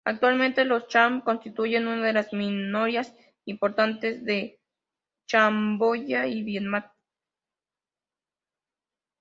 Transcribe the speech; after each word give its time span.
Actualmente, 0.03 0.65
los 0.65 0.87
cham 0.87 1.21
constituyen 1.21 1.85
una 1.87 2.07
de 2.07 2.11
las 2.13 2.33
minorías 2.33 3.13
importantes 3.45 4.25
en 4.27 4.55
Camboya 5.27 6.25
y 6.25 6.41
Vietnam. 6.41 6.85